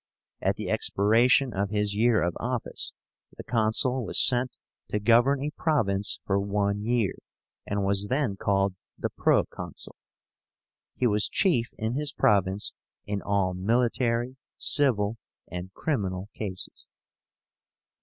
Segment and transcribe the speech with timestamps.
[0.41, 2.91] At the expiration of his year of office,
[3.37, 7.13] the Consul was sent to govern a province for one year,
[7.67, 9.95] and was then called the Proconsul.
[10.95, 12.73] He was chief in his province
[13.05, 15.17] in all military, civil,
[15.51, 16.87] and criminal cases.